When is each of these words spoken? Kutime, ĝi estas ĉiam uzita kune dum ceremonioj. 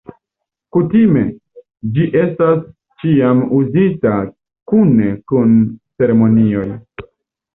Kutime, 0.75 1.21
ĝi 1.97 2.05
estas 2.21 2.63
ĉiam 3.03 3.43
uzita 3.59 4.15
kune 4.71 5.11
dum 5.33 5.55
ceremonioj. 6.01 6.67